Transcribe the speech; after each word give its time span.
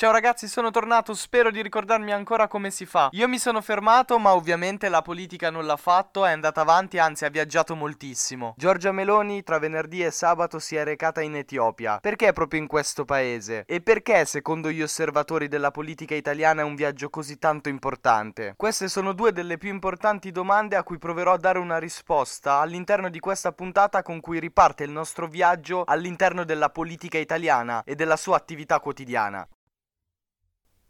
Ciao 0.00 0.12
ragazzi, 0.12 0.48
sono 0.48 0.70
tornato, 0.70 1.12
spero 1.12 1.50
di 1.50 1.60
ricordarmi 1.60 2.10
ancora 2.10 2.48
come 2.48 2.70
si 2.70 2.86
fa. 2.86 3.10
Io 3.12 3.28
mi 3.28 3.38
sono 3.38 3.60
fermato, 3.60 4.18
ma 4.18 4.32
ovviamente 4.34 4.88
la 4.88 5.02
politica 5.02 5.50
non 5.50 5.66
l'ha 5.66 5.76
fatto, 5.76 6.24
è 6.24 6.30
andata 6.30 6.62
avanti, 6.62 6.96
anzi 6.96 7.26
ha 7.26 7.28
viaggiato 7.28 7.76
moltissimo. 7.76 8.54
Giorgia 8.56 8.92
Meloni 8.92 9.42
tra 9.42 9.58
venerdì 9.58 10.02
e 10.02 10.10
sabato 10.10 10.58
si 10.58 10.74
è 10.74 10.84
recata 10.84 11.20
in 11.20 11.36
Etiopia. 11.36 11.98
Perché 11.98 12.32
proprio 12.32 12.60
in 12.60 12.66
questo 12.66 13.04
paese? 13.04 13.64
E 13.66 13.82
perché, 13.82 14.24
secondo 14.24 14.70
gli 14.70 14.80
osservatori 14.80 15.48
della 15.48 15.70
politica 15.70 16.14
italiana, 16.14 16.62
è 16.62 16.64
un 16.64 16.76
viaggio 16.76 17.10
così 17.10 17.38
tanto 17.38 17.68
importante? 17.68 18.54
Queste 18.56 18.88
sono 18.88 19.12
due 19.12 19.32
delle 19.32 19.58
più 19.58 19.68
importanti 19.68 20.32
domande 20.32 20.76
a 20.76 20.82
cui 20.82 20.96
proverò 20.96 21.34
a 21.34 21.38
dare 21.38 21.58
una 21.58 21.76
risposta 21.76 22.54
all'interno 22.60 23.10
di 23.10 23.20
questa 23.20 23.52
puntata 23.52 24.00
con 24.00 24.20
cui 24.20 24.40
riparte 24.40 24.82
il 24.82 24.92
nostro 24.92 25.26
viaggio 25.26 25.84
all'interno 25.84 26.44
della 26.44 26.70
politica 26.70 27.18
italiana 27.18 27.82
e 27.84 27.94
della 27.94 28.16
sua 28.16 28.36
attività 28.36 28.80
quotidiana. 28.80 29.46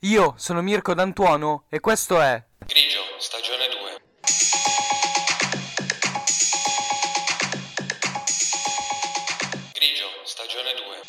Io 0.05 0.33
sono 0.39 0.63
Mirko 0.63 0.95
D'Antuono 0.95 1.67
e 1.69 1.79
questo 1.79 2.23
è 2.23 2.43
Grigio, 2.65 3.01
stagione 3.19 3.69
2. 3.69 4.01
Grigio, 9.75 10.07
stagione 10.25 10.73
2. 10.73 11.03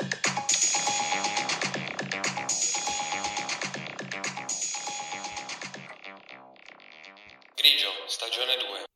Grigio, 7.56 7.88
stagione 8.08 8.58
2. 8.58 8.91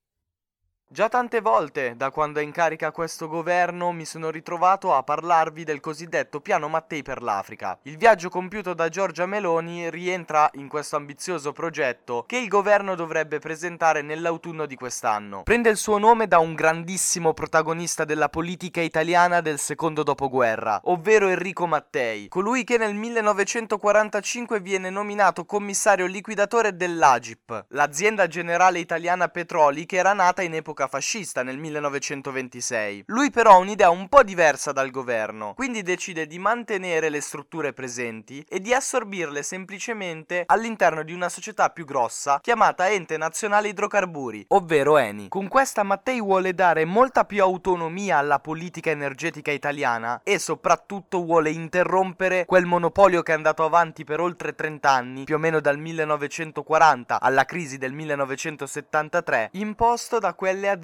Già 0.96 1.10
tante 1.10 1.42
volte, 1.42 1.96
da 1.98 2.10
quando 2.10 2.40
è 2.40 2.42
in 2.42 2.54
carica 2.54 2.94
questo 2.94 3.28
governo, 3.28 3.92
mi 3.92 4.06
sono 4.06 4.30
ritrovato 4.30 4.96
a 4.96 5.04
parlarvi 5.04 5.66
del 5.66 5.82
cosiddetto 5.82 6.40
piano 6.40 6.70
Mattei 6.70 7.04
per 7.04 7.22
l'Africa. 7.22 7.78
Il 7.82 7.98
viaggio 7.98 8.30
compiuto 8.30 8.74
da 8.74 8.88
Giorgia 8.88 9.26
Meloni 9.26 9.90
rientra 9.90 10.50
in 10.54 10.70
questo 10.70 10.96
ambizioso 10.96 11.52
progetto 11.52 12.24
che 12.26 12.38
il 12.38 12.48
governo 12.48 12.96
dovrebbe 12.96 13.40
presentare 13.40 14.04
nell'autunno 14.04 14.66
di 14.66 14.78
quest'anno. 14.78 15.44
Prende 15.44 15.70
il 15.70 15.76
suo 15.76 15.98
nome 15.98 16.30
da 16.30 16.40
un 16.40 16.54
grandissimo 16.54 17.34
protagonista 17.34 18.06
della 18.06 18.30
politica 18.30 18.80
italiana 18.80 19.42
del 19.42 19.60
secondo 19.60 20.02
dopoguerra, 20.02 20.80
ovvero 20.86 21.28
Enrico 21.28 21.68
Mattei, 21.68 22.30
colui 22.30 22.64
che 22.64 22.78
nel 22.78 22.96
1945 22.96 24.62
viene 24.62 24.90
nominato 24.90 25.44
commissario 25.44 26.06
liquidatore 26.06 26.78
dell'Agip, 26.78 27.66
l'azienda 27.72 28.28
generale 28.28 28.80
italiana 28.80 29.28
petroli 29.28 29.86
che 29.86 29.98
era 29.98 30.14
nata 30.14 30.42
in 30.42 30.54
epoca 30.54 30.84
fascista 30.88 31.44
nel 31.44 31.58
1926. 31.58 33.04
Lui 33.08 33.32
però 33.32 33.52
ha 33.52 33.58
un'idea 33.58 33.90
un 33.90 34.08
po' 34.08 34.24
diversa 34.24 34.72
dal 34.72 34.92
governo, 34.92 35.54
quindi 35.56 35.82
decide 35.82 36.28
di 36.28 36.40
mantenere 36.40 37.10
le 37.10 37.22
strutture 37.22 37.74
presenti 37.74 38.46
e 38.48 38.60
di 38.60 38.74
assorbirle 38.74 39.44
semplicemente 39.44 40.44
all'interno 40.46 41.04
di 41.04 41.14
una 41.14 41.30
società 41.30 41.70
più 41.70 41.86
grossa 41.86 42.40
chiamata 42.42 42.90
Ente 42.90 43.18
Nazionale 43.18 43.70
Idrocarburi, 43.70 44.46
ovvero 44.50 44.98
Eni. 44.98 45.28
Con 45.30 45.48
questa 45.48 45.84
Mattei 45.84 46.22
vuole 46.22 46.54
dare 46.54 46.86
molta 46.86 47.26
più 47.26 47.42
autonomia 47.42 48.18
alla 48.18 48.40
politica 48.40 48.90
energetica 48.90 49.52
italiana 49.52 50.22
e 50.24 50.40
soprattutto 50.40 51.24
vuole 51.24 51.50
interrompere 51.50 52.46
quel 52.46 52.66
monopolio 52.66 53.22
che 53.22 53.32
è 53.32 53.36
andato 53.36 53.64
avanti 53.64 54.04
per 54.04 54.20
oltre 54.20 54.56
30 54.56 54.90
anni, 54.90 55.24
più 55.24 55.36
o 55.36 55.40
meno 55.40 55.60
dal 55.60 55.78
1940 55.78 57.20
alla 57.20 57.46
crisi 57.46 57.78
del 57.78 57.94
1973, 57.94 59.50
imposto 59.54 60.20
da 60.20 60.34
quelle 60.34 60.70
aziende 60.70 60.75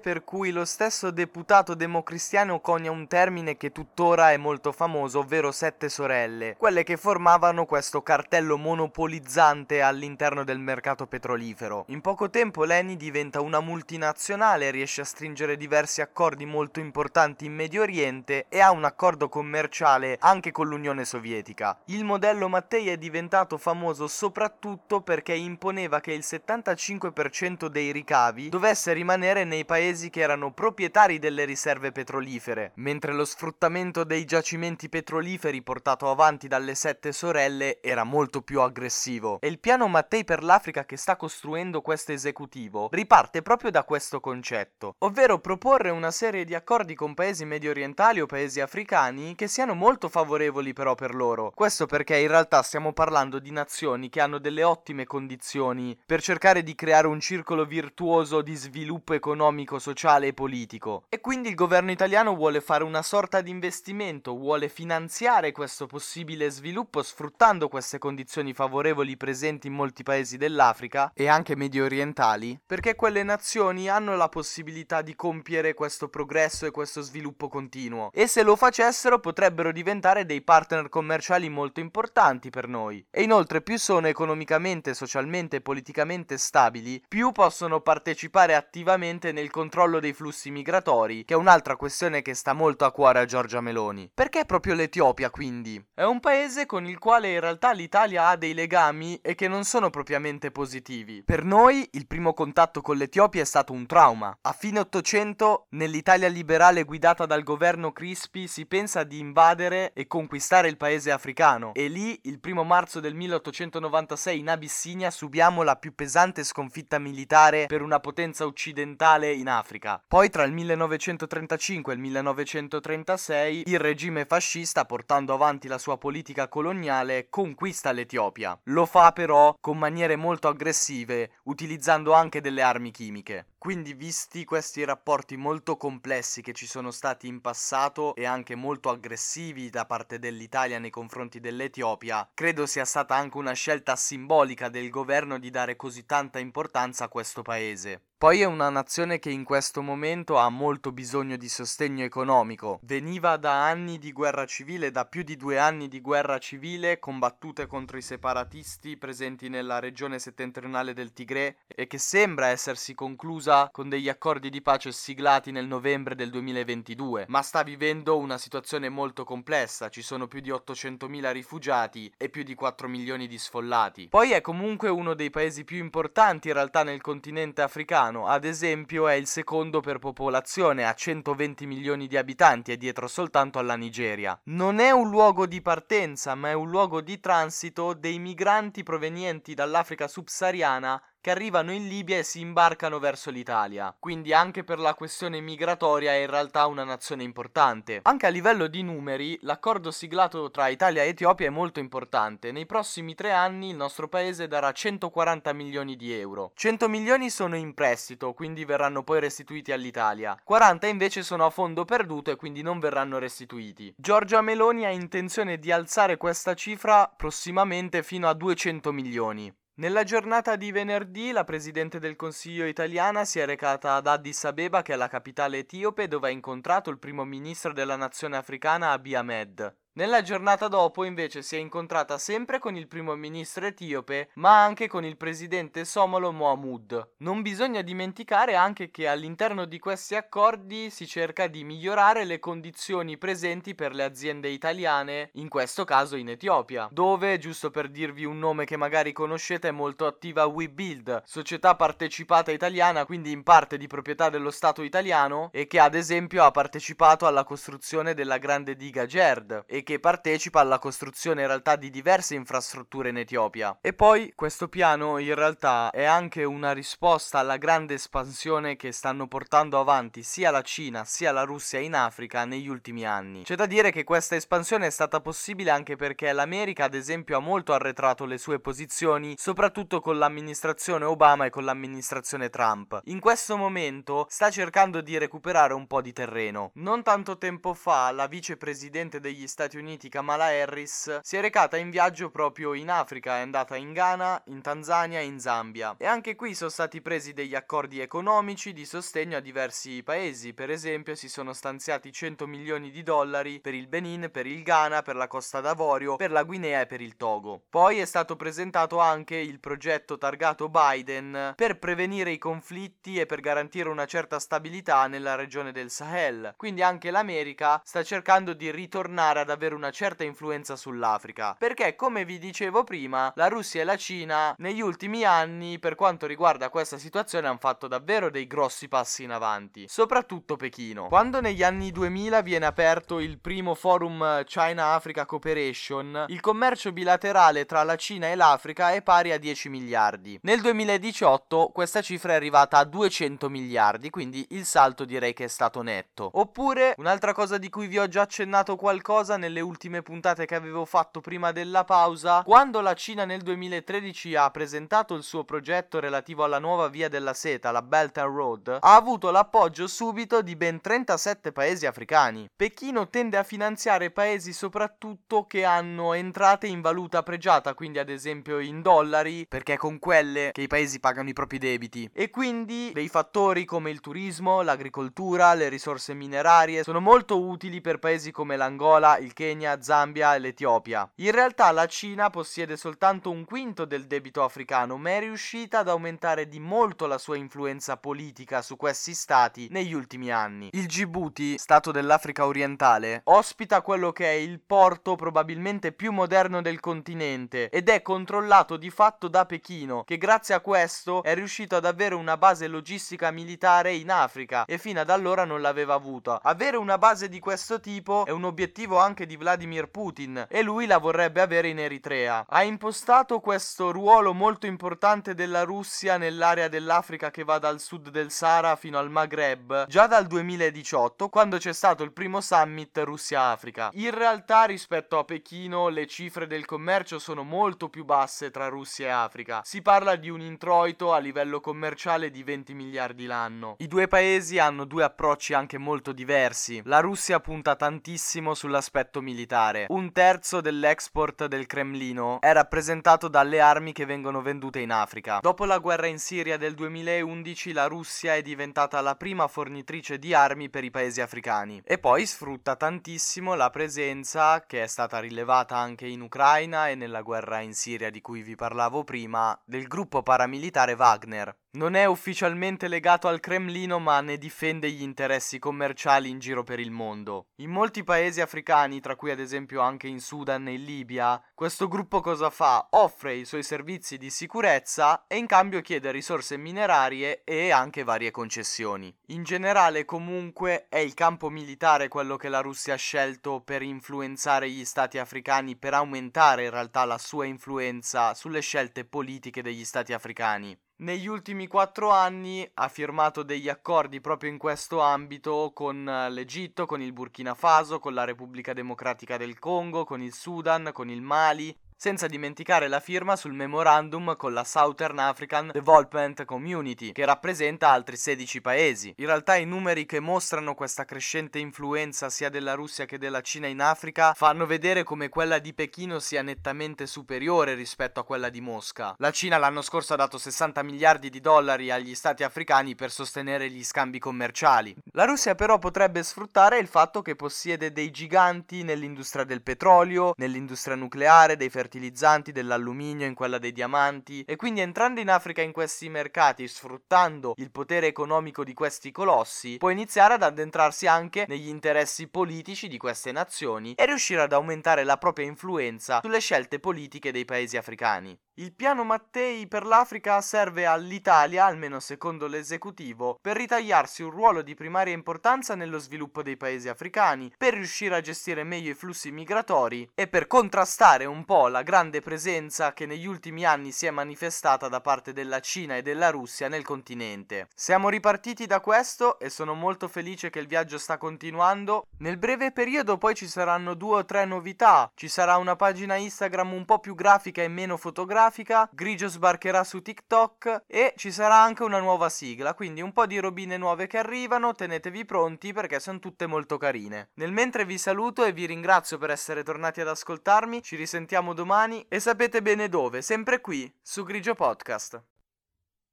per 0.00 0.24
cui 0.24 0.50
lo 0.50 0.64
stesso 0.64 1.10
deputato 1.10 1.74
democristiano 1.74 2.60
conia 2.60 2.90
un 2.90 3.08
termine 3.08 3.56
che 3.56 3.72
tuttora 3.72 4.30
è 4.30 4.36
molto 4.36 4.70
famoso, 4.70 5.20
ovvero 5.20 5.50
sette 5.50 5.88
sorelle, 5.88 6.54
quelle 6.56 6.84
che 6.84 6.96
formavano 6.96 7.64
questo 7.64 8.02
cartello 8.02 8.56
monopolizzante 8.56 9.82
all'interno 9.82 10.44
del 10.44 10.58
mercato 10.58 11.06
petrolifero. 11.06 11.84
In 11.88 12.00
poco 12.00 12.30
tempo 12.30 12.64
l'Eni 12.64 12.96
diventa 12.96 13.40
una 13.40 13.60
multinazionale, 13.60 14.70
riesce 14.70 15.00
a 15.00 15.04
stringere 15.04 15.56
diversi 15.56 16.00
accordi 16.00 16.46
molto 16.46 16.78
importanti 16.78 17.46
in 17.46 17.54
Medio 17.54 17.82
Oriente 17.82 18.46
e 18.48 18.60
ha 18.60 18.70
un 18.70 18.84
accordo 18.84 19.28
commerciale 19.28 20.18
anche 20.20 20.52
con 20.52 20.68
l'Unione 20.68 21.04
Sovietica. 21.04 21.78
Il 21.86 22.04
modello 22.04 22.48
Mattei 22.48 22.88
è 22.88 22.96
diventato 22.96 23.58
famoso 23.58 24.06
soprattutto 24.06 25.00
perché 25.00 25.34
imponeva 25.34 26.00
che 26.00 26.12
il 26.12 26.22
75% 26.24 27.66
dei 27.66 27.90
ricavi 27.90 28.48
dovesse 28.48 28.92
rimanere 28.92 29.21
nei 29.22 29.64
paesi 29.64 30.10
che 30.10 30.20
erano 30.20 30.52
proprietari 30.52 31.20
delle 31.20 31.44
riserve 31.44 31.92
petrolifere, 31.92 32.72
mentre 32.76 33.12
lo 33.12 33.24
sfruttamento 33.24 34.02
dei 34.02 34.24
giacimenti 34.24 34.88
petroliferi 34.88 35.62
portato 35.62 36.10
avanti 36.10 36.48
dalle 36.48 36.74
sette 36.74 37.12
sorelle 37.12 37.80
era 37.80 38.02
molto 38.02 38.42
più 38.42 38.60
aggressivo. 38.60 39.38
E 39.40 39.46
il 39.46 39.60
piano 39.60 39.86
Mattei 39.86 40.24
per 40.24 40.42
l'Africa 40.42 40.84
che 40.84 40.96
sta 40.96 41.14
costruendo 41.14 41.82
questo 41.82 42.10
esecutivo 42.10 42.88
riparte 42.90 43.42
proprio 43.42 43.70
da 43.70 43.84
questo 43.84 44.18
concetto, 44.18 44.96
ovvero 44.98 45.38
proporre 45.38 45.90
una 45.90 46.10
serie 46.10 46.44
di 46.44 46.56
accordi 46.56 46.96
con 46.96 47.14
paesi 47.14 47.44
medio 47.44 47.70
orientali 47.70 48.20
o 48.20 48.26
paesi 48.26 48.60
africani 48.60 49.36
che 49.36 49.46
siano 49.46 49.74
molto 49.74 50.08
favorevoli 50.08 50.72
però 50.72 50.96
per 50.96 51.14
loro. 51.14 51.52
Questo 51.54 51.86
perché 51.86 52.16
in 52.16 52.28
realtà 52.28 52.60
stiamo 52.62 52.92
parlando 52.92 53.38
di 53.38 53.52
nazioni 53.52 54.08
che 54.08 54.20
hanno 54.20 54.38
delle 54.38 54.64
ottime 54.64 55.04
condizioni 55.04 55.96
per 56.04 56.20
cercare 56.20 56.64
di 56.64 56.74
creare 56.74 57.06
un 57.06 57.20
circolo 57.20 57.64
virtuoso 57.64 58.42
di 58.42 58.56
sviluppo 58.56 59.11
economico, 59.14 59.78
sociale 59.78 60.28
e 60.28 60.32
politico. 60.32 61.04
E 61.08 61.20
quindi 61.20 61.48
il 61.48 61.54
governo 61.54 61.90
italiano 61.90 62.34
vuole 62.34 62.60
fare 62.60 62.84
una 62.84 63.02
sorta 63.02 63.40
di 63.40 63.50
investimento, 63.50 64.36
vuole 64.36 64.68
finanziare 64.68 65.52
questo 65.52 65.86
possibile 65.86 66.50
sviluppo 66.50 67.02
sfruttando 67.02 67.68
queste 67.68 67.98
condizioni 67.98 68.52
favorevoli 68.52 69.16
presenti 69.16 69.66
in 69.66 69.74
molti 69.74 70.02
paesi 70.02 70.36
dell'Africa 70.36 71.10
e 71.14 71.28
anche 71.28 71.56
medio 71.56 71.84
orientali, 71.84 72.58
perché 72.64 72.94
quelle 72.94 73.22
nazioni 73.22 73.88
hanno 73.88 74.16
la 74.16 74.28
possibilità 74.28 75.02
di 75.02 75.14
compiere 75.14 75.74
questo 75.74 76.08
progresso 76.08 76.66
e 76.66 76.70
questo 76.70 77.00
sviluppo 77.00 77.48
continuo. 77.48 78.10
E 78.12 78.26
se 78.26 78.42
lo 78.42 78.56
facessero 78.56 79.18
potrebbero 79.18 79.72
diventare 79.72 80.24
dei 80.24 80.40
partner 80.42 80.88
commerciali 80.88 81.48
molto 81.48 81.80
importanti 81.80 82.50
per 82.50 82.68
noi. 82.68 83.04
E 83.10 83.22
inoltre 83.22 83.60
più 83.60 83.78
sono 83.78 84.06
economicamente, 84.06 84.94
socialmente 84.94 85.56
e 85.56 85.60
politicamente 85.60 86.38
stabili, 86.38 87.02
più 87.06 87.32
possono 87.32 87.80
partecipare 87.80 88.54
attivamente 88.54 89.00
nel 89.02 89.50
controllo 89.50 89.98
dei 89.98 90.12
flussi 90.12 90.52
migratori, 90.52 91.24
che 91.24 91.34
è 91.34 91.36
un'altra 91.36 91.74
questione 91.74 92.22
che 92.22 92.34
sta 92.34 92.52
molto 92.52 92.84
a 92.84 92.92
cuore 92.92 93.18
a 93.18 93.24
Giorgia 93.24 93.60
Meloni. 93.60 94.08
Perché 94.14 94.44
proprio 94.44 94.74
l'Etiopia 94.74 95.28
quindi? 95.28 95.84
È 95.92 96.04
un 96.04 96.20
paese 96.20 96.66
con 96.66 96.86
il 96.86 96.98
quale 97.00 97.32
in 97.32 97.40
realtà 97.40 97.72
l'Italia 97.72 98.28
ha 98.28 98.36
dei 98.36 98.54
legami 98.54 99.18
e 99.20 99.34
che 99.34 99.48
non 99.48 99.64
sono 99.64 99.90
propriamente 99.90 100.52
positivi. 100.52 101.24
Per 101.24 101.42
noi 101.42 101.88
il 101.94 102.06
primo 102.06 102.32
contatto 102.32 102.80
con 102.80 102.96
l'Etiopia 102.96 103.42
è 103.42 103.44
stato 103.44 103.72
un 103.72 103.86
trauma. 103.86 104.38
A 104.40 104.52
fine 104.52 104.78
Ottocento, 104.78 105.66
nell'Italia 105.70 106.28
liberale 106.28 106.84
guidata 106.84 107.26
dal 107.26 107.42
governo 107.42 107.90
Crispi, 107.90 108.46
si 108.46 108.66
pensa 108.66 109.02
di 109.02 109.18
invadere 109.18 109.92
e 109.94 110.06
conquistare 110.06 110.68
il 110.68 110.76
paese 110.76 111.10
africano 111.10 111.72
e 111.74 111.88
lì 111.88 112.20
il 112.22 112.38
primo 112.38 112.62
marzo 112.62 113.00
del 113.00 113.14
1896 113.16 114.38
in 114.38 114.48
Abissinia 114.48 115.10
subiamo 115.10 115.64
la 115.64 115.74
più 115.74 115.92
pesante 115.92 116.44
sconfitta 116.44 117.00
militare 117.00 117.66
per 117.66 117.82
una 117.82 117.98
potenza 117.98 118.44
occidentale 118.44 118.90
in 119.32 119.48
Africa. 119.48 120.02
Poi 120.06 120.30
tra 120.30 120.44
il 120.44 120.52
1935 120.52 121.92
e 121.92 121.96
il 121.96 122.02
1936 122.02 123.62
il 123.66 123.78
regime 123.78 124.24
fascista, 124.24 124.84
portando 124.84 125.34
avanti 125.34 125.68
la 125.68 125.78
sua 125.78 125.98
politica 125.98 126.48
coloniale, 126.48 127.28
conquista 127.28 127.92
l'Etiopia. 127.92 128.58
Lo 128.64 128.86
fa 128.86 129.12
però 129.12 129.56
con 129.60 129.78
maniere 129.78 130.16
molto 130.16 130.48
aggressive, 130.48 131.32
utilizzando 131.44 132.12
anche 132.12 132.40
delle 132.40 132.62
armi 132.62 132.90
chimiche. 132.90 133.46
Quindi, 133.62 133.94
visti 133.94 134.44
questi 134.44 134.84
rapporti 134.84 135.36
molto 135.36 135.76
complessi 135.76 136.42
che 136.42 136.52
ci 136.52 136.66
sono 136.66 136.90
stati 136.90 137.28
in 137.28 137.40
passato 137.40 138.12
e 138.16 138.24
anche 138.24 138.56
molto 138.56 138.88
aggressivi 138.90 139.70
da 139.70 139.86
parte 139.86 140.18
dell'Italia 140.18 140.80
nei 140.80 140.90
confronti 140.90 141.38
dell'Etiopia, 141.38 142.28
credo 142.34 142.66
sia 142.66 142.84
stata 142.84 143.14
anche 143.14 143.36
una 143.36 143.52
scelta 143.52 143.94
simbolica 143.94 144.68
del 144.68 144.90
governo 144.90 145.38
di 145.38 145.50
dare 145.50 145.76
così 145.76 146.04
tanta 146.04 146.40
importanza 146.40 147.04
a 147.04 147.08
questo 147.08 147.42
paese. 147.42 148.06
Poi 148.22 148.40
è 148.40 148.44
una 148.44 148.68
nazione 148.68 149.18
che 149.18 149.30
in 149.30 149.42
questo 149.42 149.82
momento 149.82 150.38
ha 150.38 150.48
molto 150.48 150.92
bisogno 150.92 151.36
di 151.36 151.48
sostegno 151.48 152.04
economico. 152.04 152.78
Veniva 152.84 153.36
da 153.36 153.66
anni 153.66 153.98
di 153.98 154.12
guerra 154.12 154.46
civile, 154.46 154.92
da 154.92 155.06
più 155.06 155.24
di 155.24 155.36
due 155.36 155.58
anni 155.58 155.88
di 155.88 156.00
guerra 156.00 156.38
civile 156.38 157.00
combattute 157.00 157.66
contro 157.66 157.96
i 157.96 158.00
separatisti 158.00 158.96
presenti 158.96 159.48
nella 159.48 159.80
regione 159.80 160.20
settentrionale 160.20 160.94
del 160.94 161.12
Tigre 161.12 161.56
e 161.66 161.88
che 161.88 161.98
sembra 161.98 162.46
essersi 162.46 162.94
conclusa 162.94 163.68
con 163.72 163.88
degli 163.88 164.08
accordi 164.08 164.50
di 164.50 164.62
pace 164.62 164.92
siglati 164.92 165.50
nel 165.50 165.66
novembre 165.66 166.14
del 166.14 166.30
2022, 166.30 167.24
ma 167.26 167.42
sta 167.42 167.64
vivendo 167.64 168.18
una 168.18 168.38
situazione 168.38 168.88
molto 168.88 169.24
complessa, 169.24 169.88
ci 169.88 170.00
sono 170.00 170.28
più 170.28 170.38
di 170.38 170.50
800.000 170.50 171.32
rifugiati 171.32 172.14
e 172.16 172.28
più 172.28 172.44
di 172.44 172.54
4 172.54 172.86
milioni 172.86 173.26
di 173.26 173.36
sfollati. 173.36 174.06
Poi 174.10 174.30
è 174.30 174.40
comunque 174.40 174.90
uno 174.90 175.14
dei 175.14 175.30
paesi 175.30 175.64
più 175.64 175.78
importanti 175.78 176.46
in 176.46 176.54
realtà 176.54 176.84
nel 176.84 177.00
continente 177.00 177.62
africano, 177.62 178.10
ad 178.26 178.44
esempio 178.44 179.08
è 179.08 179.14
il 179.14 179.26
secondo 179.26 179.80
per 179.80 179.98
popolazione, 179.98 180.86
ha 180.86 180.94
120 180.94 181.66
milioni 181.66 182.06
di 182.06 182.16
abitanti 182.16 182.70
e 182.72 182.76
dietro 182.76 183.08
soltanto 183.08 183.58
alla 183.58 183.76
Nigeria. 183.76 184.38
Non 184.44 184.78
è 184.78 184.90
un 184.90 185.10
luogo 185.10 185.46
di 185.46 185.60
partenza, 185.60 186.34
ma 186.34 186.50
è 186.50 186.52
un 186.52 186.68
luogo 186.70 187.00
di 187.00 187.18
transito 187.18 187.94
dei 187.94 188.18
migranti 188.18 188.82
provenienti 188.82 189.54
dall'Africa 189.54 190.06
subsahariana 190.06 191.02
che 191.22 191.30
arrivano 191.30 191.70
in 191.72 191.86
Libia 191.86 192.18
e 192.18 192.24
si 192.24 192.40
imbarcano 192.40 192.98
verso 192.98 193.30
l'Italia. 193.30 193.94
Quindi 193.96 194.34
anche 194.34 194.64
per 194.64 194.80
la 194.80 194.94
questione 194.94 195.40
migratoria 195.40 196.10
è 196.10 196.16
in 196.16 196.26
realtà 196.26 196.66
una 196.66 196.82
nazione 196.82 197.22
importante. 197.22 198.00
Anche 198.02 198.26
a 198.26 198.28
livello 198.28 198.66
di 198.66 198.82
numeri, 198.82 199.38
l'accordo 199.42 199.92
siglato 199.92 200.50
tra 200.50 200.66
Italia 200.66 201.04
e 201.04 201.08
Etiopia 201.10 201.46
è 201.46 201.50
molto 201.50 201.78
importante. 201.78 202.50
Nei 202.50 202.66
prossimi 202.66 203.14
tre 203.14 203.30
anni 203.30 203.68
il 203.68 203.76
nostro 203.76 204.08
paese 204.08 204.48
darà 204.48 204.72
140 204.72 205.52
milioni 205.52 205.94
di 205.94 206.12
euro. 206.12 206.50
100 206.56 206.88
milioni 206.88 207.30
sono 207.30 207.54
in 207.54 207.72
prestito, 207.72 208.32
quindi 208.32 208.64
verranno 208.64 209.04
poi 209.04 209.20
restituiti 209.20 209.70
all'Italia. 209.70 210.36
40 210.42 210.88
invece 210.88 211.22
sono 211.22 211.46
a 211.46 211.50
fondo 211.50 211.84
perduto 211.84 212.32
e 212.32 212.36
quindi 212.36 212.62
non 212.62 212.80
verranno 212.80 213.18
restituiti. 213.18 213.94
Giorgia 213.96 214.40
Meloni 214.40 214.84
ha 214.84 214.90
intenzione 214.90 215.60
di 215.60 215.70
alzare 215.70 216.16
questa 216.16 216.54
cifra 216.54 217.06
prossimamente 217.16 218.02
fino 218.02 218.28
a 218.28 218.34
200 218.34 218.90
milioni. 218.90 219.54
Nella 219.74 220.04
giornata 220.04 220.56
di 220.56 220.70
venerdì 220.70 221.30
la 221.30 221.44
Presidente 221.44 221.98
del 221.98 222.14
Consiglio 222.14 222.66
italiana 222.66 223.24
si 223.24 223.38
è 223.38 223.46
recata 223.46 223.94
ad 223.94 224.06
Addis 224.06 224.44
Abeba, 224.44 224.82
che 224.82 224.92
è 224.92 224.96
la 224.96 225.08
capitale 225.08 225.60
etiope, 225.60 226.08
dove 226.08 226.28
ha 226.28 226.30
incontrato 226.30 226.90
il 226.90 226.98
primo 226.98 227.24
ministro 227.24 227.72
della 227.72 227.96
nazione 227.96 228.36
africana 228.36 228.90
Abiy 228.90 229.14
Ahmed. 229.14 229.81
Nella 229.94 230.22
giornata 230.22 230.68
dopo 230.68 231.04
invece 231.04 231.42
si 231.42 231.54
è 231.54 231.58
incontrata 231.58 232.16
sempre 232.16 232.58
con 232.58 232.76
il 232.76 232.88
primo 232.88 233.14
ministro 233.14 233.66
etiope 233.66 234.30
ma 234.36 234.64
anche 234.64 234.88
con 234.88 235.04
il 235.04 235.18
presidente 235.18 235.84
somalo 235.84 236.32
Mohamud. 236.32 237.10
Non 237.18 237.42
bisogna 237.42 237.82
dimenticare 237.82 238.54
anche 238.54 238.90
che 238.90 239.06
all'interno 239.06 239.66
di 239.66 239.78
questi 239.78 240.14
accordi 240.14 240.88
si 240.88 241.06
cerca 241.06 241.46
di 241.46 241.62
migliorare 241.62 242.24
le 242.24 242.38
condizioni 242.38 243.18
presenti 243.18 243.74
per 243.74 243.92
le 243.92 244.04
aziende 244.04 244.48
italiane, 244.48 245.28
in 245.34 245.50
questo 245.50 245.84
caso 245.84 246.16
in 246.16 246.30
Etiopia, 246.30 246.88
dove, 246.90 247.36
giusto 247.36 247.70
per 247.70 247.90
dirvi 247.90 248.24
un 248.24 248.38
nome 248.38 248.64
che 248.64 248.78
magari 248.78 249.12
conoscete, 249.12 249.68
è 249.68 249.72
molto 249.72 250.06
attiva 250.06 250.46
WeBuild, 250.46 251.24
società 251.26 251.76
partecipata 251.76 252.50
italiana, 252.50 253.04
quindi 253.04 253.30
in 253.30 253.42
parte 253.42 253.76
di 253.76 253.88
proprietà 253.88 254.30
dello 254.30 254.50
Stato 254.50 254.80
italiano 254.80 255.50
e 255.52 255.66
che 255.66 255.78
ad 255.78 255.94
esempio 255.94 256.44
ha 256.44 256.50
partecipato 256.50 257.26
alla 257.26 257.44
costruzione 257.44 258.14
della 258.14 258.38
grande 258.38 258.74
diga 258.74 259.04
Gerd 259.04 259.64
che 259.82 259.98
partecipa 259.98 260.60
alla 260.60 260.78
costruzione 260.78 261.42
in 261.42 261.46
realtà 261.46 261.76
di 261.76 261.90
diverse 261.90 262.34
infrastrutture 262.34 263.10
in 263.10 263.18
Etiopia. 263.18 263.78
E 263.80 263.92
poi 263.92 264.32
questo 264.34 264.68
piano 264.68 265.18
in 265.18 265.34
realtà 265.34 265.90
è 265.90 266.04
anche 266.04 266.44
una 266.44 266.72
risposta 266.72 267.38
alla 267.38 267.56
grande 267.56 267.94
espansione 267.94 268.76
che 268.76 268.92
stanno 268.92 269.26
portando 269.26 269.78
avanti 269.78 270.22
sia 270.22 270.50
la 270.50 270.62
Cina 270.62 271.04
sia 271.04 271.32
la 271.32 271.42
Russia 271.42 271.78
in 271.78 271.94
Africa 271.94 272.44
negli 272.44 272.68
ultimi 272.68 273.06
anni. 273.06 273.42
C'è 273.42 273.54
da 273.54 273.66
dire 273.66 273.90
che 273.90 274.04
questa 274.04 274.36
espansione 274.36 274.86
è 274.86 274.90
stata 274.90 275.20
possibile 275.20 275.70
anche 275.70 275.96
perché 275.96 276.32
l'America 276.32 276.84
ad 276.84 276.94
esempio 276.94 277.36
ha 277.36 277.40
molto 277.40 277.72
arretrato 277.72 278.24
le 278.24 278.38
sue 278.38 278.60
posizioni, 278.60 279.34
soprattutto 279.36 280.00
con 280.00 280.18
l'amministrazione 280.18 281.04
Obama 281.04 281.46
e 281.46 281.50
con 281.50 281.64
l'amministrazione 281.64 282.50
Trump. 282.50 283.00
In 283.04 283.20
questo 283.20 283.56
momento 283.56 284.26
sta 284.28 284.50
cercando 284.50 285.00
di 285.00 285.18
recuperare 285.18 285.74
un 285.74 285.86
po' 285.86 286.00
di 286.00 286.12
terreno. 286.12 286.70
Non 286.74 287.02
tanto 287.02 287.38
tempo 287.38 287.74
fa 287.74 288.10
la 288.10 288.26
vicepresidente 288.26 289.20
degli 289.20 289.46
Stati 289.46 289.71
Stati 289.72 289.86
Uniti 289.86 290.10
Kamala 290.10 290.48
Harris 290.48 291.20
si 291.22 291.36
è 291.38 291.40
recata 291.40 291.78
in 291.78 291.88
viaggio 291.88 292.28
proprio 292.28 292.74
in 292.74 292.90
Africa, 292.90 293.38
è 293.38 293.40
andata 293.40 293.74
in 293.76 293.94
Ghana, 293.94 294.42
in 294.48 294.60
Tanzania 294.60 295.20
e 295.20 295.24
in 295.24 295.40
Zambia. 295.40 295.94
E 295.96 296.04
anche 296.04 296.34
qui 296.34 296.54
sono 296.54 296.68
stati 296.68 297.00
presi 297.00 297.32
degli 297.32 297.54
accordi 297.54 297.98
economici 297.98 298.74
di 298.74 298.84
sostegno 298.84 299.38
a 299.38 299.40
diversi 299.40 300.02
paesi, 300.02 300.52
per 300.52 300.70
esempio 300.70 301.14
si 301.14 301.26
sono 301.26 301.54
stanziati 301.54 302.12
100 302.12 302.46
milioni 302.46 302.90
di 302.90 303.02
dollari 303.02 303.60
per 303.60 303.72
il 303.72 303.88
Benin, 303.88 304.28
per 304.30 304.44
il 304.44 304.62
Ghana, 304.62 305.00
per 305.00 305.16
la 305.16 305.26
Costa 305.26 305.60
d'Avorio, 305.60 306.16
per 306.16 306.32
la 306.32 306.42
Guinea 306.42 306.82
e 306.82 306.86
per 306.86 307.00
il 307.00 307.16
Togo. 307.16 307.62
Poi 307.70 307.98
è 307.98 308.04
stato 308.04 308.36
presentato 308.36 308.98
anche 308.98 309.36
il 309.36 309.58
progetto 309.58 310.18
targato 310.18 310.68
Biden 310.68 311.54
per 311.56 311.78
prevenire 311.78 312.30
i 312.30 312.38
conflitti 312.38 313.18
e 313.18 313.24
per 313.24 313.40
garantire 313.40 313.88
una 313.88 314.04
certa 314.04 314.38
stabilità 314.38 315.06
nella 315.06 315.34
regione 315.34 315.72
del 315.72 315.88
Sahel. 315.88 316.52
Quindi 316.58 316.82
anche 316.82 317.10
l'America 317.10 317.80
sta 317.82 318.02
cercando 318.02 318.52
di 318.52 318.70
ritornare 318.70 319.40
ad 319.40 319.48
avere 319.48 319.60
avere 319.62 319.74
una 319.76 319.90
certa 319.90 320.24
influenza 320.24 320.74
sull'Africa. 320.74 321.54
Perché, 321.56 321.94
come 321.94 322.24
vi 322.24 322.38
dicevo 322.38 322.82
prima, 322.82 323.32
la 323.36 323.46
Russia 323.46 323.80
e 323.80 323.84
la 323.84 323.96
Cina 323.96 324.54
negli 324.58 324.80
ultimi 324.80 325.24
anni, 325.24 325.78
per 325.78 325.94
quanto 325.94 326.26
riguarda 326.26 326.68
questa 326.68 326.98
situazione, 326.98 327.46
hanno 327.46 327.58
fatto 327.58 327.86
davvero 327.86 328.28
dei 328.28 328.48
grossi 328.48 328.88
passi 328.88 329.22
in 329.22 329.30
avanti. 329.30 329.86
Soprattutto 329.88 330.56
Pechino. 330.56 331.06
Quando 331.06 331.40
negli 331.40 331.62
anni 331.62 331.92
2000 331.92 332.40
viene 332.42 332.66
aperto 332.66 333.20
il 333.20 333.38
primo 333.38 333.74
forum 333.74 334.42
China-Africa 334.44 335.24
Cooperation, 335.26 336.24
il 336.28 336.40
commercio 336.40 336.90
bilaterale 336.92 337.64
tra 337.64 337.84
la 337.84 337.96
Cina 337.96 338.28
e 338.28 338.34
l'Africa 338.34 338.92
è 338.92 339.02
pari 339.02 339.30
a 339.30 339.38
10 339.38 339.68
miliardi. 339.68 340.38
Nel 340.42 340.60
2018 340.60 341.70
questa 341.72 342.02
cifra 342.02 342.32
è 342.32 342.36
arrivata 342.36 342.78
a 342.78 342.84
200 342.84 343.48
miliardi, 343.48 344.10
quindi 344.10 344.44
il 344.50 344.64
salto 344.64 345.04
direi 345.04 345.32
che 345.32 345.44
è 345.44 345.48
stato 345.48 345.82
netto. 345.82 346.30
Oppure, 346.34 346.94
un'altra 346.96 347.32
cosa 347.32 347.58
di 347.58 347.68
cui 347.70 347.86
vi 347.86 347.98
ho 347.98 348.08
già 348.08 348.22
accennato 348.22 348.74
qualcosa 348.76 349.36
nel 349.36 349.51
nelle 349.52 349.60
ultime 349.60 350.00
puntate 350.00 350.46
che 350.46 350.54
avevo 350.54 350.86
fatto 350.86 351.20
prima 351.20 351.52
della 351.52 351.84
pausa, 351.84 352.42
quando 352.42 352.80
la 352.80 352.94
Cina 352.94 353.26
nel 353.26 353.42
2013 353.42 354.34
ha 354.34 354.50
presentato 354.50 355.14
il 355.14 355.22
suo 355.22 355.44
progetto 355.44 356.00
relativo 356.00 356.42
alla 356.42 356.58
nuova 356.58 356.88
via 356.88 357.10
della 357.10 357.34
seta, 357.34 357.70
la 357.70 357.82
Belt 357.82 358.16
and 358.16 358.34
Road, 358.34 358.78
ha 358.80 358.94
avuto 358.94 359.30
l'appoggio 359.30 359.86
subito 359.86 360.40
di 360.40 360.56
ben 360.56 360.80
37 360.80 361.52
paesi 361.52 361.84
africani. 361.84 362.48
Pechino 362.56 363.08
tende 363.08 363.36
a 363.36 363.42
finanziare 363.42 364.10
paesi 364.10 364.54
soprattutto 364.54 365.46
che 365.46 365.64
hanno 365.64 366.14
entrate 366.14 366.66
in 366.66 366.80
valuta 366.80 367.22
pregiata, 367.22 367.74
quindi 367.74 367.98
ad 367.98 368.08
esempio 368.08 368.58
in 368.58 368.80
dollari, 368.80 369.46
perché 369.46 369.74
è 369.74 369.76
con 369.76 369.98
quelle 369.98 370.50
che 370.52 370.62
i 370.62 370.66
paesi 370.66 370.98
pagano 370.98 371.28
i 371.28 371.34
propri 371.34 371.58
debiti. 371.58 372.08
E 372.14 372.30
quindi 372.30 372.90
dei 372.94 373.08
fattori 373.08 373.66
come 373.66 373.90
il 373.90 374.00
turismo, 374.00 374.62
l'agricoltura, 374.62 375.52
le 375.52 375.68
risorse 375.68 376.14
minerarie 376.14 376.82
sono 376.82 377.00
molto 377.00 377.38
utili 377.42 377.82
per 377.82 377.98
paesi 377.98 378.30
come 378.30 378.56
l'Angola, 378.56 379.18
il 379.18 379.34
Kenya, 379.34 379.40
Zambia 379.80 380.34
e 380.34 380.38
l'Etiopia. 380.38 381.10
In 381.16 381.32
realtà 381.32 381.70
la 381.72 381.86
Cina 381.86 382.30
possiede 382.30 382.76
soltanto 382.76 383.30
un 383.30 383.44
quinto 383.44 383.84
del 383.84 384.06
debito 384.06 384.42
africano, 384.42 384.96
ma 384.96 385.10
è 385.10 385.20
riuscita 385.20 385.80
ad 385.80 385.88
aumentare 385.88 386.48
di 386.48 386.60
molto 386.60 387.06
la 387.06 387.18
sua 387.18 387.36
influenza 387.36 387.96
politica 387.96 388.62
su 388.62 388.76
questi 388.76 389.14
stati 389.14 389.68
negli 389.70 389.92
ultimi 389.92 390.30
anni. 390.30 390.70
Il 390.72 390.86
Djibouti, 390.86 391.58
stato 391.58 391.90
dell'Africa 391.90 392.46
orientale, 392.46 393.22
ospita 393.24 393.82
quello 393.82 394.12
che 394.12 394.26
è 394.26 394.34
il 394.34 394.60
porto 394.60 395.16
probabilmente 395.16 395.92
più 395.92 396.12
moderno 396.12 396.62
del 396.62 396.80
continente 396.80 397.68
ed 397.70 397.88
è 397.88 398.02
controllato 398.02 398.76
di 398.76 398.90
fatto 398.90 399.28
da 399.28 399.46
Pechino, 399.46 400.04
che 400.04 400.18
grazie 400.18 400.54
a 400.54 400.60
questo 400.60 401.22
è 401.22 401.34
riuscito 401.34 401.76
ad 401.76 401.84
avere 401.84 402.14
una 402.14 402.36
base 402.36 402.68
logistica 402.68 403.30
militare 403.30 403.94
in 403.94 404.10
Africa 404.10 404.64
e 404.64 404.78
fino 404.78 405.00
ad 405.00 405.10
allora 405.10 405.44
non 405.44 405.60
l'aveva 405.60 405.94
avuta. 405.94 406.40
Avere 406.42 406.76
una 406.76 406.98
base 406.98 407.28
di 407.28 407.38
questo 407.38 407.80
tipo 407.80 408.24
è 408.24 408.30
un 408.30 408.44
obiettivo 408.44 408.98
anche 408.98 409.26
di 409.26 409.31
di 409.32 409.36
Vladimir 409.38 409.88
Putin 409.88 410.46
e 410.48 410.62
lui 410.62 410.86
la 410.86 410.98
vorrebbe 410.98 411.40
avere 411.40 411.68
in 411.68 411.78
Eritrea. 411.78 412.44
Ha 412.48 412.62
impostato 412.62 413.40
questo 413.40 413.90
ruolo 413.90 414.34
molto 414.34 414.66
importante 414.66 415.34
della 415.34 415.62
Russia 415.62 416.18
nell'area 416.18 416.68
dell'Africa 416.68 417.30
che 417.30 417.44
va 417.44 417.58
dal 417.58 417.80
sud 417.80 418.10
del 418.10 418.30
Sahara 418.30 418.76
fino 418.76 418.98
al 418.98 419.10
Maghreb 419.10 419.86
già 419.86 420.06
dal 420.06 420.26
2018 420.26 421.30
quando 421.30 421.56
c'è 421.56 421.72
stato 421.72 422.02
il 422.02 422.12
primo 422.12 422.40
summit 422.42 422.98
Russia-Africa. 422.98 423.90
In 423.94 424.10
realtà 424.10 424.64
rispetto 424.64 425.18
a 425.18 425.24
Pechino 425.24 425.88
le 425.88 426.06
cifre 426.06 426.46
del 426.46 426.66
commercio 426.66 427.18
sono 427.18 427.42
molto 427.42 427.88
più 427.88 428.04
basse 428.04 428.50
tra 428.50 428.68
Russia 428.68 429.06
e 429.06 429.10
Africa. 429.10 429.62
Si 429.64 429.80
parla 429.80 430.16
di 430.16 430.28
un 430.28 430.42
introito 430.42 431.14
a 431.14 431.18
livello 431.18 431.60
commerciale 431.60 432.30
di 432.30 432.42
20 432.42 432.74
miliardi 432.74 433.24
l'anno. 433.24 433.76
I 433.78 433.88
due 433.88 434.08
paesi 434.08 434.58
hanno 434.58 434.84
due 434.84 435.04
approcci 435.04 435.54
anche 435.54 435.78
molto 435.78 436.12
diversi. 436.12 436.82
La 436.84 437.00
Russia 437.00 437.40
punta 437.40 437.76
tantissimo 437.76 438.52
sull'aspetto 438.52 439.21
militare. 439.22 439.86
Un 439.88 440.12
terzo 440.12 440.60
dell'export 440.60 441.46
del 441.46 441.66
Cremlino 441.66 442.40
è 442.40 442.52
rappresentato 442.52 443.28
dalle 443.28 443.60
armi 443.60 443.92
che 443.92 444.04
vengono 444.04 444.42
vendute 444.42 444.80
in 444.80 444.90
Africa. 444.90 445.38
Dopo 445.40 445.64
la 445.64 445.78
guerra 445.78 446.08
in 446.08 446.18
Siria 446.18 446.58
del 446.58 446.74
2011 446.74 447.72
la 447.72 447.86
Russia 447.86 448.34
è 448.34 448.42
diventata 448.42 449.00
la 449.00 449.14
prima 449.16 449.46
fornitrice 449.46 450.18
di 450.18 450.34
armi 450.34 450.68
per 450.68 450.84
i 450.84 450.90
paesi 450.90 451.20
africani 451.20 451.80
e 451.84 451.98
poi 451.98 452.26
sfrutta 452.26 452.76
tantissimo 452.76 453.54
la 453.54 453.70
presenza 453.70 454.64
che 454.66 454.82
è 454.82 454.86
stata 454.86 455.20
rilevata 455.20 455.76
anche 455.76 456.06
in 456.06 456.20
Ucraina 456.20 456.88
e 456.88 456.94
nella 456.94 457.22
guerra 457.22 457.60
in 457.60 457.74
Siria 457.74 458.10
di 458.10 458.20
cui 458.20 458.42
vi 458.42 458.56
parlavo 458.56 459.04
prima 459.04 459.58
del 459.64 459.86
gruppo 459.86 460.22
paramilitare 460.22 460.94
Wagner. 460.94 461.56
Non 461.74 461.94
è 461.94 462.04
ufficialmente 462.04 462.86
legato 462.86 463.28
al 463.28 463.40
Cremlino, 463.40 463.98
ma 463.98 464.20
ne 464.20 464.36
difende 464.36 464.90
gli 464.90 465.00
interessi 465.00 465.58
commerciali 465.58 466.28
in 466.28 466.38
giro 466.38 466.64
per 466.64 466.78
il 466.78 466.90
mondo. 466.90 467.46
In 467.62 467.70
molti 467.70 468.04
paesi 468.04 468.42
africani, 468.42 469.00
tra 469.00 469.16
cui 469.16 469.30
ad 469.30 469.40
esempio 469.40 469.80
anche 469.80 470.06
in 470.06 470.20
Sudan 470.20 470.68
e 470.68 470.74
in 470.74 470.84
Libia, 470.84 471.42
questo 471.54 471.88
gruppo 471.88 472.20
cosa 472.20 472.50
fa? 472.50 472.88
Offre 472.90 473.36
i 473.36 473.46
suoi 473.46 473.62
servizi 473.62 474.18
di 474.18 474.28
sicurezza 474.28 475.24
e 475.26 475.38
in 475.38 475.46
cambio 475.46 475.80
chiede 475.80 476.10
risorse 476.10 476.58
minerarie 476.58 477.42
e 477.42 477.70
anche 477.70 478.04
varie 478.04 478.30
concessioni. 478.30 479.10
In 479.28 479.42
generale, 479.42 480.04
comunque, 480.04 480.88
è 480.90 480.98
il 480.98 481.14
campo 481.14 481.48
militare 481.48 482.08
quello 482.08 482.36
che 482.36 482.50
la 482.50 482.60
Russia 482.60 482.92
ha 482.92 482.98
scelto 482.98 483.62
per 483.62 483.80
influenzare 483.80 484.68
gli 484.68 484.84
stati 484.84 485.16
africani, 485.16 485.76
per 485.76 485.94
aumentare 485.94 486.64
in 486.64 486.70
realtà 486.70 487.06
la 487.06 487.16
sua 487.16 487.46
influenza 487.46 488.34
sulle 488.34 488.60
scelte 488.60 489.06
politiche 489.06 489.62
degli 489.62 489.86
stati 489.86 490.12
africani 490.12 490.78
negli 491.02 491.26
ultimi 491.26 491.66
quattro 491.66 492.10
anni 492.10 492.68
ha 492.74 492.88
firmato 492.88 493.42
degli 493.42 493.68
accordi 493.68 494.20
proprio 494.20 494.50
in 494.50 494.58
questo 494.58 495.00
ambito 495.00 495.72
con 495.74 496.08
eh, 496.08 496.30
l'Egitto, 496.30 496.86
con 496.86 497.00
il 497.02 497.12
Burkina 497.12 497.54
Faso, 497.54 497.98
con 497.98 498.14
la 498.14 498.24
Repubblica 498.24 498.72
Democratica 498.72 499.36
del 499.36 499.58
Congo, 499.58 500.04
con 500.04 500.22
il 500.22 500.32
Sudan, 500.32 500.90
con 500.92 501.10
il 501.10 501.20
Mali 501.20 501.76
senza 502.02 502.26
dimenticare 502.26 502.88
la 502.88 502.98
firma 502.98 503.36
sul 503.36 503.52
memorandum 503.52 504.34
con 504.36 504.52
la 504.52 504.64
Southern 504.64 505.20
African 505.20 505.70
Development 505.72 506.44
Community, 506.44 507.12
che 507.12 507.24
rappresenta 507.24 507.90
altri 507.90 508.16
16 508.16 508.60
paesi. 508.60 509.14
In 509.18 509.26
realtà 509.26 509.54
i 509.54 509.64
numeri 509.64 510.04
che 510.04 510.18
mostrano 510.18 510.74
questa 510.74 511.04
crescente 511.04 511.60
influenza 511.60 512.28
sia 512.28 512.48
della 512.48 512.74
Russia 512.74 513.04
che 513.04 513.18
della 513.18 513.40
Cina 513.40 513.68
in 513.68 513.80
Africa 513.80 514.34
fanno 514.34 514.66
vedere 514.66 515.04
come 515.04 515.28
quella 515.28 515.60
di 515.60 515.74
Pechino 515.74 516.18
sia 516.18 516.42
nettamente 516.42 517.06
superiore 517.06 517.74
rispetto 517.74 518.18
a 518.18 518.24
quella 518.24 518.48
di 518.48 518.60
Mosca. 518.60 519.14
La 519.18 519.30
Cina 519.30 519.56
l'anno 519.56 519.80
scorso 519.80 520.14
ha 520.14 520.16
dato 520.16 520.38
60 520.38 520.82
miliardi 520.82 521.30
di 521.30 521.38
dollari 521.38 521.92
agli 521.92 522.16
stati 522.16 522.42
africani 522.42 522.96
per 522.96 523.12
sostenere 523.12 523.70
gli 523.70 523.84
scambi 523.84 524.18
commerciali. 524.18 524.92
La 525.12 525.24
Russia 525.24 525.54
però 525.54 525.78
potrebbe 525.78 526.24
sfruttare 526.24 526.78
il 526.78 526.88
fatto 526.88 527.22
che 527.22 527.36
possiede 527.36 527.92
dei 527.92 528.10
giganti 528.10 528.82
nell'industria 528.82 529.44
del 529.44 529.62
petrolio, 529.62 530.32
nell'industria 530.36 530.96
nucleare, 530.96 531.56
dei 531.56 531.68
fertilizzanti 531.68 531.90
fertilizzanti, 531.92 532.52
dell'alluminio, 532.52 533.26
in 533.26 533.34
quella 533.34 533.58
dei 533.58 533.72
diamanti 533.72 534.42
e 534.46 534.56
quindi 534.56 534.80
entrando 534.80 535.20
in 535.20 535.28
Africa 535.28 535.60
in 535.60 535.72
questi 535.72 536.08
mercati, 536.08 536.66
sfruttando 536.66 537.52
il 537.58 537.70
potere 537.70 538.06
economico 538.06 538.64
di 538.64 538.72
questi 538.72 539.10
colossi, 539.10 539.76
può 539.76 539.90
iniziare 539.90 540.34
ad 540.34 540.42
addentrarsi 540.42 541.06
anche 541.06 541.44
negli 541.46 541.68
interessi 541.68 542.28
politici 542.28 542.88
di 542.88 542.96
queste 542.96 543.30
nazioni 543.30 543.92
e 543.94 544.06
riuscire 544.06 544.40
ad 544.40 544.52
aumentare 544.54 545.04
la 545.04 545.18
propria 545.18 545.46
influenza 545.46 546.20
sulle 546.22 546.40
scelte 546.40 546.78
politiche 546.78 547.30
dei 547.30 547.44
paesi 547.44 547.76
africani. 547.76 548.38
Il 548.56 548.74
piano 548.74 549.02
Mattei 549.02 549.66
per 549.66 549.86
l'Africa 549.86 550.38
serve 550.42 550.84
all'Italia, 550.84 551.64
almeno 551.64 552.00
secondo 552.00 552.46
l'esecutivo, 552.46 553.38
per 553.40 553.56
ritagliarsi 553.56 554.22
un 554.22 554.28
ruolo 554.28 554.60
di 554.60 554.74
primaria 554.74 555.14
importanza 555.14 555.74
nello 555.74 555.98
sviluppo 555.98 556.42
dei 556.42 556.58
paesi 556.58 556.90
africani, 556.90 557.50
per 557.56 557.72
riuscire 557.72 558.14
a 558.14 558.20
gestire 558.20 558.62
meglio 558.62 558.90
i 558.90 558.94
flussi 558.94 559.30
migratori 559.30 560.06
e 560.14 560.28
per 560.28 560.48
contrastare 560.48 561.24
un 561.24 561.46
po' 561.46 561.68
la 561.68 561.80
grande 561.80 562.20
presenza 562.20 562.92
che 562.92 563.06
negli 563.06 563.24
ultimi 563.24 563.64
anni 563.64 563.90
si 563.90 564.04
è 564.04 564.10
manifestata 564.10 564.86
da 564.88 565.00
parte 565.00 565.32
della 565.32 565.60
Cina 565.60 565.96
e 565.96 566.02
della 566.02 566.28
Russia 566.28 566.68
nel 566.68 566.84
continente. 566.84 567.68
Siamo 567.74 568.10
ripartiti 568.10 568.66
da 568.66 568.80
questo 568.80 569.38
e 569.38 569.48
sono 569.48 569.72
molto 569.72 570.08
felice 570.08 570.50
che 570.50 570.58
il 570.58 570.66
viaggio 570.66 570.98
sta 570.98 571.16
continuando. 571.16 572.04
Nel 572.18 572.36
breve 572.36 572.70
periodo 572.70 573.16
poi 573.16 573.34
ci 573.34 573.48
saranno 573.48 573.94
due 573.94 574.16
o 574.16 574.24
tre 574.26 574.44
novità. 574.44 575.10
Ci 575.14 575.28
sarà 575.28 575.56
una 575.56 575.74
pagina 575.74 576.16
Instagram 576.16 576.74
un 576.74 576.84
po' 576.84 576.98
più 576.98 577.14
grafica 577.14 577.62
e 577.62 577.68
meno 577.68 577.96
fotografica 577.96 578.40
grafica, 578.42 578.88
Grigio 578.92 579.28
sbarcherà 579.28 579.84
su 579.84 580.02
TikTok 580.02 580.84
e 580.88 581.14
ci 581.16 581.30
sarà 581.30 581.62
anche 581.62 581.84
una 581.84 582.00
nuova 582.00 582.28
sigla, 582.28 582.74
quindi 582.74 583.00
un 583.00 583.12
po' 583.12 583.26
di 583.26 583.38
robine 583.38 583.76
nuove 583.76 584.08
che 584.08 584.18
arrivano, 584.18 584.74
tenetevi 584.74 585.24
pronti 585.24 585.72
perché 585.72 586.00
sono 586.00 586.18
tutte 586.18 586.46
molto 586.46 586.76
carine. 586.76 587.30
Nel 587.34 587.52
mentre 587.52 587.84
vi 587.84 587.98
saluto 587.98 588.44
e 588.44 588.52
vi 588.52 588.66
ringrazio 588.66 589.16
per 589.18 589.30
essere 589.30 589.62
tornati 589.62 590.00
ad 590.00 590.08
ascoltarmi, 590.08 590.82
ci 590.82 590.96
risentiamo 590.96 591.54
domani 591.54 592.04
e 592.08 592.18
sapete 592.18 592.62
bene 592.62 592.88
dove, 592.88 593.22
sempre 593.22 593.60
qui, 593.60 593.92
su 594.02 594.24
Grigio 594.24 594.54
Podcast. 594.54 595.22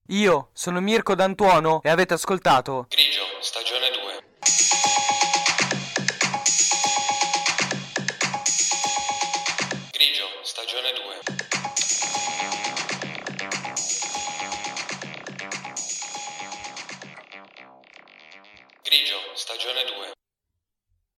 Io 0.10 0.50
sono 0.54 0.80
Mirko 0.82 1.16
D'Antuono 1.16 1.82
e 1.84 1.90
avete 1.90 2.16
ascoltato 2.16 2.88
Grigio, 2.90 3.22
stagione 3.42 3.69